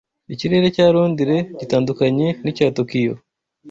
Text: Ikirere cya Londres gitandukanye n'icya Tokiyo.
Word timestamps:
Ikirere 0.33 0.67
cya 0.75 0.85
Londres 0.93 1.45
gitandukanye 1.59 2.27
n'icya 2.43 2.67
Tokiyo. 2.77 3.13